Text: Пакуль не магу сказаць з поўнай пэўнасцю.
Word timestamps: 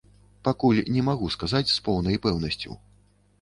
Пакуль 0.47 0.79
не 0.95 1.03
магу 1.09 1.29
сказаць 1.35 1.63
з 1.73 1.77
поўнай 1.89 2.19
пэўнасцю. 2.25 2.81